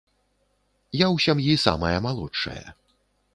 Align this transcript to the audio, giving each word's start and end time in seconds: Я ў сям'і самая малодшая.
Я 1.03 1.07
ў 1.15 1.23
сям'і 1.25 1.59
самая 1.67 1.93
малодшая. 2.07 2.65